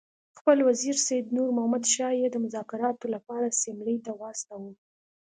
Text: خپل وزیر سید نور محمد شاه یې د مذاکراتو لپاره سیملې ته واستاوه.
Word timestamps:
خپل 0.37 0.57
وزیر 0.67 0.95
سید 1.07 1.25
نور 1.37 1.49
محمد 1.57 1.83
شاه 1.93 2.13
یې 2.21 2.27
د 2.31 2.35
مذاکراتو 2.45 3.05
لپاره 3.15 3.57
سیملې 3.61 3.97
ته 4.05 4.11
واستاوه. 4.21 4.71